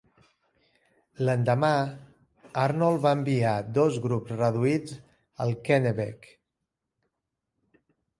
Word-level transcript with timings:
L'endemà, 1.25 1.69
Arnold 2.61 3.03
va 3.03 3.11
enviar 3.17 3.51
dos 3.79 3.99
grups 4.07 4.33
reduïts 4.39 4.97
al 5.45 5.53
Kennebec. 5.69 6.27